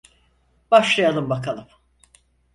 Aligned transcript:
Başlayalım 0.71 1.29
bakalım. 1.29 1.67